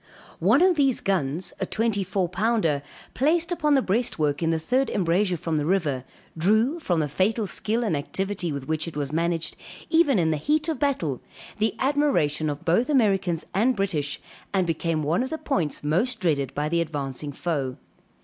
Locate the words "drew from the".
6.35-7.07